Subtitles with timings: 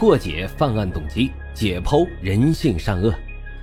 [0.00, 3.14] 破解犯案动机，解剖人性善恶。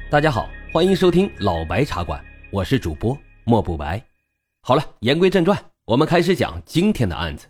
[0.08, 4.00] 大家好，欢迎收听老白茶馆，我是主播莫不白。
[4.62, 7.48] 好了，言归正传，我们开始讲今天的案子。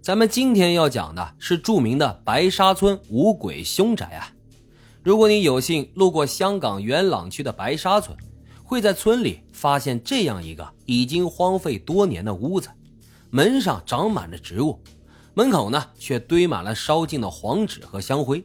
[0.00, 4.28] 咱们今天要讲的是著名的白沙村五鬼凶宅案。
[5.02, 8.16] 如果你有幸路过香港元朗区的白沙村，
[8.62, 12.68] 会在村里发现这样一个已经荒废多年的屋子，
[13.30, 14.80] 门上长满了植物。
[15.38, 18.44] 门口呢，却堆满了烧尽的黄纸和香灰。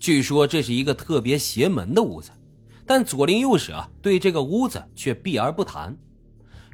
[0.00, 2.32] 据说这是一个特别邪门的屋子，
[2.84, 5.96] 但左邻右舍对这个屋子却避而不谈。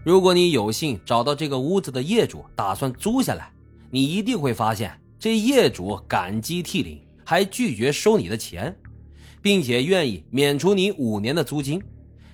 [0.03, 3.53] 如果你有幸找到这个屋子的业主，打算租下来，
[3.91, 8.75] 你一定会发现这业主感激涕零，还拒绝收你的钱，
[9.43, 11.83] 并且愿意免除你五年的租金，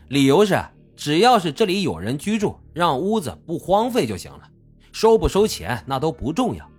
[0.07, 4.49] 理由是只要是这里有人居住，让屋子不荒废就行了，
[4.93, 6.70] 收不收钱那都不重要。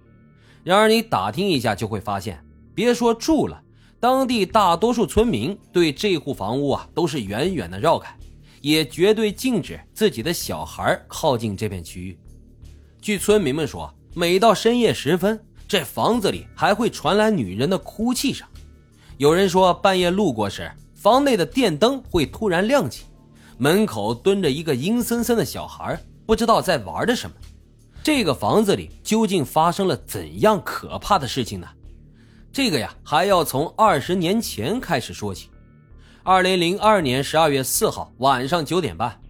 [0.64, 2.44] 然而，你打听一下就会发现，
[2.76, 3.62] 别说住了，
[4.00, 8.16] 当地大多数村民对这户房屋啊都是远远的绕开，
[8.62, 12.18] 也绝对禁止自己的小孩靠近这片区域。
[13.02, 18.48] 据村民们说，每到深夜时分，这房子里还会传来女人的哭泣声。
[19.18, 23.06] 有人说，半夜路过时，房内的电灯会突然亮起，
[23.58, 27.36] 门口蹲着一个阴森森的小孩，不知道在玩着什么。
[28.04, 31.68] 这个房子里究竟发生了怎样可怕的事情呢？
[32.52, 35.50] 这个呀，还要从二十年前开始说起。
[36.24, 39.22] 二零零二年十二月四号晚上九点半，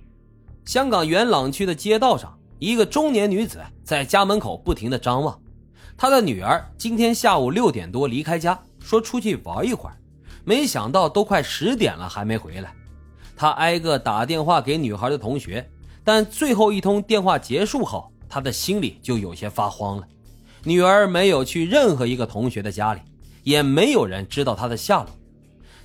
[0.64, 5.38] 香港元朗区的街道上，一个中年女子在家门口不停地张望。
[5.98, 9.98] 她的女儿今天下午六点多离开家，说出去玩一会儿，
[10.46, 12.74] 没想到都快十点了还没回来。
[13.36, 15.70] 她挨个打电话给女孩的同学，
[16.06, 18.10] 但最后一通电话结束后。
[18.32, 20.08] 他的心里就有些发慌了。
[20.64, 23.02] 女儿没有去任何一个同学的家里，
[23.44, 25.10] 也没有人知道她的下落。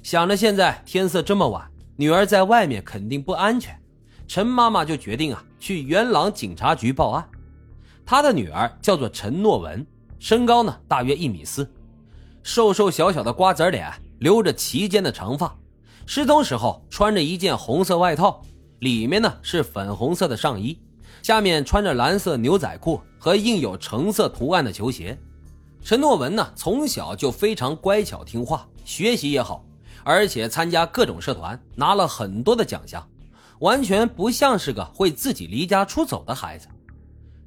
[0.04, 3.76] 想着现在天色这么晚，女儿在外面肯定不安全，
[4.28, 7.28] 陈妈妈就决定啊去元朗警察局报案。
[8.04, 9.84] 她的女儿叫做陈诺文，
[10.20, 11.68] 身高呢大约一米四，
[12.44, 15.52] 瘦瘦小小的瓜子脸，留着齐肩的长发。
[16.06, 18.40] 失踪时候穿着一件红色外套，
[18.78, 20.78] 里面呢是粉红色的上衣。
[21.26, 25.18] 下面穿着蓝色牛仔裤和印有橙色图案的球鞋。
[25.82, 29.66] 陈诺文呢，从小就非常乖巧听话，学习也好，
[30.04, 33.04] 而且参加各种社团，拿了很多的奖项，
[33.58, 36.68] 完全不像是个会自己离家出走的孩子。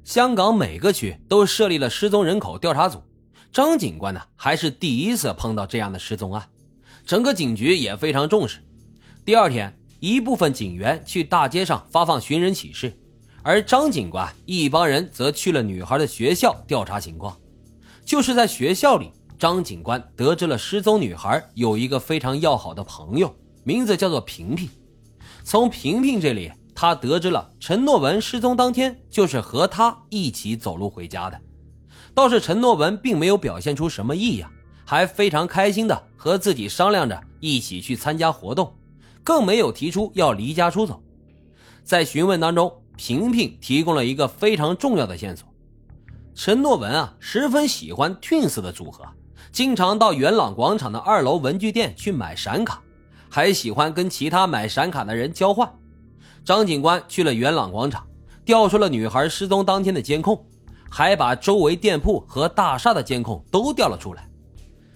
[0.04, 3.02] 香港每个区都设立了失踪人口调查组，
[3.50, 6.46] 张警官呢还是第一次碰到这样的失踪案，
[7.06, 8.58] 整个警局也非常重视。
[9.24, 12.94] 第二天，一部分警员去大街上发放寻人启事。
[13.42, 17.36] 而张警官一帮人则去了女孩的学校调查情况。
[18.04, 23.34] 就是在学校里，张警官得知了失踪女孩有一个非常要好的朋友，
[23.64, 24.68] 名字叫做萍萍。
[25.44, 31.40] 从萍萍这里，他得知了陈诺文失踪当天就是和他一起走路回家的。
[32.12, 34.50] 倒是陈诺文并没有表现出什么异样，
[34.84, 38.74] 还非常开心的和自己商量着一起去参加活动，
[39.22, 41.00] 更没有提出要离家出走。
[41.84, 42.79] 在询问当中。
[42.96, 45.48] 萍萍提供了一个非常重要的线索：
[46.34, 49.04] 陈诺文啊，十分喜欢 Twins 的组合，
[49.50, 52.82] 经常到元朗广场的二楼文具店去买闪卡，
[53.28, 55.70] 还喜欢跟其他买闪卡的人交换。
[56.44, 58.06] 张警官去了元朗广场，
[58.44, 60.44] 调出了女孩失踪当天的监控，
[60.90, 64.28] 还把周围店铺和大厦的监控都调了出来。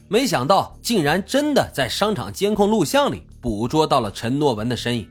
[0.09, 5.09] 没想到，竟然真的在商场监控录像里捕捉到了陈诺文的身影。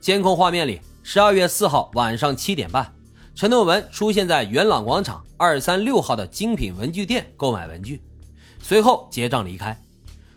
[0.00, 0.80] 监控画面里。
[1.06, 2.90] 十二月四号晚上七点半，
[3.34, 8.02] 陈诺文出现在元朗广场二三六号的精品文具店购买文具，
[8.62, 9.78] 随后结账离开。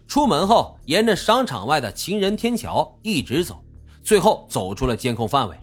[0.09, 3.63] 出门后，沿着商场外的情人天桥一直走，
[4.03, 5.57] 最后走出了监控范围。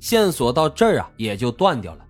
[0.00, 2.04] 线索到这儿啊，也就断掉了。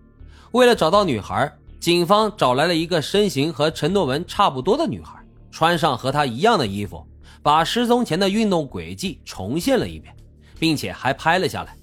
[0.52, 7.06] 为了找到女孩，警方找来了一个身形和陈诺文差不多的女孩，穿上和她一样的衣服，
[7.42, 10.16] 把失踪前的运动轨迹重现了一遍，
[10.58, 11.76] 并且还拍了下来。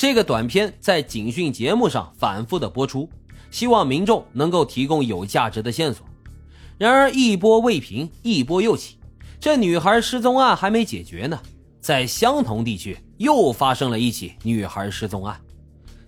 [0.00, 3.06] 这个短片在警讯节目上反复的播出，
[3.50, 6.06] 希望民众能够提供有价值的线索。
[6.78, 8.96] 然而一波未平，一波又起，
[9.38, 11.38] 这女孩失踪案还没解决呢，
[11.82, 15.38] 在相同地区又发生了一起女孩失踪案。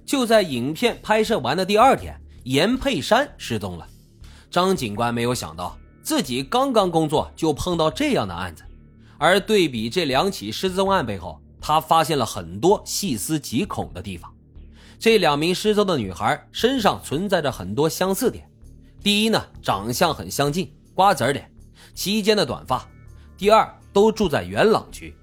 [0.07, 3.87] 就在影片拍摄完的第二天，严佩珊失踪了。
[4.51, 8.65] 张警官没有想到，自己刚刚工作就碰到这样的案子，
[9.19, 11.39] 而对比这两起失踪案背后。
[11.63, 14.31] 他发现了很多细思极恐的地方。
[14.99, 18.47] 这两名失踪的女孩身上存在着很多相似点。
[19.03, 21.51] 第一呢，长相很相近，瓜子脸，
[21.95, 22.87] 齐肩的短发。
[23.37, 25.17] 第二，都住在元朗区。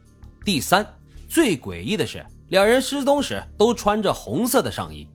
[0.43, 0.85] 第三，
[1.29, 5.07] 最诡异的是，两人失踪时都穿着红色的上衣。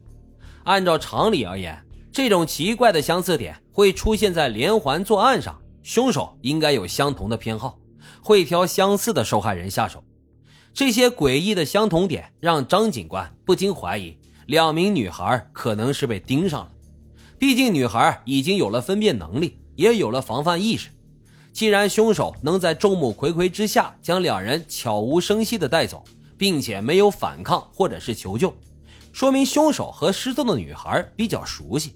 [0.64, 1.78] 按照常理而言，
[2.10, 7.78] 这种奇怪的相似点会出现在连环作案上，凶手应该有相同的偏好，
[8.22, 10.02] 会挑相似的受害人下手。
[10.74, 16.72] 这些诡异的相同点让张警官不禁怀疑，两名女孩可能是被盯上了。
[17.38, 20.90] 毕竟女孩已经有了分辨能力，也有了防范意识。
[21.52, 26.02] 既然凶手能在众目睽睽之下将两人悄无声息地带走，
[26.36, 28.52] 并且没有反抗或者是求救，
[29.12, 31.92] 说明凶手和失踪的女孩比较熟悉。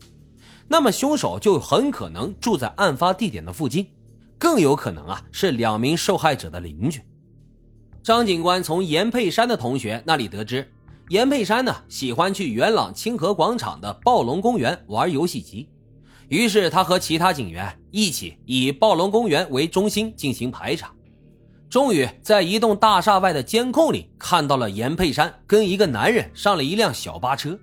[0.69, 3.89] 那么凶手就很可能住在案发地点的附近，
[4.39, 7.03] 更有可能啊是两名受害者的邻居。
[8.09, 10.67] 张警官从严佩山的同学那里得知，
[11.11, 15.69] 严佩山呢喜欢去元朗清河广场的暴龙公园玩游戏机，
[16.29, 20.91] 于是他和其他警员一起以暴龙公园为中心进行排查，
[21.69, 27.59] 终于在一栋大厦外的监控里看到了严佩山跟一个男人上了一辆小巴车。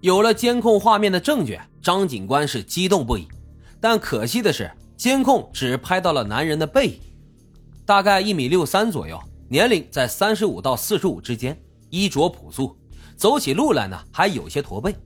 [0.00, 3.28] 有了监控画面的证据，张警官是激动不已，
[3.80, 6.98] 但可惜的是，监控只拍到了男人的背影，
[7.86, 9.16] 大概一米六三左右。
[9.52, 11.54] 年龄在三十五到四十五之间，
[11.90, 12.74] 衣着朴素，
[13.18, 14.96] 走起路来呢还有些驼背，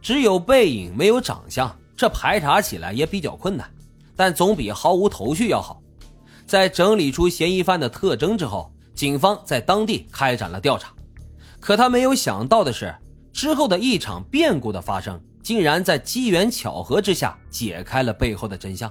[0.00, 3.68] 只有背影没有长相，这排查起来也比较困难，
[4.14, 5.82] 但总比毫无头绪要好。
[6.46, 10.94] 在整理出嫌疑犯的特征之后，警方在当地开展了调查。
[11.58, 12.94] 可他没有想到的是，
[13.32, 18.88] 之后的一场变故的发生，竟然在机缘巧合之下解开了背后的真相。